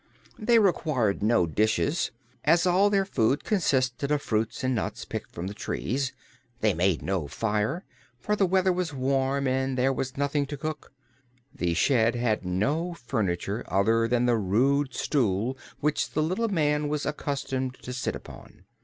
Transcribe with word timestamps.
They 0.39 0.57
required 0.57 1.21
no 1.21 1.45
dishes, 1.45 2.09
as 2.43 2.65
all 2.65 2.89
their 2.89 3.05
food 3.05 3.43
consisted 3.43 4.09
of 4.09 4.23
fruits 4.23 4.63
and 4.63 4.73
nuts 4.73 5.05
picked 5.05 5.31
from 5.31 5.45
the 5.45 5.53
trees; 5.53 6.11
they 6.59 6.73
made 6.73 7.03
no 7.03 7.27
fire, 7.27 7.85
for 8.19 8.35
the 8.35 8.47
weather 8.47 8.73
was 8.73 8.95
warm 8.95 9.45
and 9.47 9.77
there 9.77 9.93
was 9.93 10.17
nothing 10.17 10.47
to 10.47 10.57
cook; 10.57 10.91
the 11.53 11.75
shed 11.75 12.15
had 12.15 12.43
no 12.43 12.95
furniture 12.95 13.63
other 13.67 14.07
than 14.07 14.25
the 14.25 14.37
rude 14.39 14.95
stool 14.95 15.55
which 15.81 16.09
the 16.13 16.23
little 16.23 16.47
man 16.49 16.87
was 16.89 17.05
accustomed 17.05 17.75
to 17.83 17.93
sit 17.93 18.15
upon. 18.15 18.65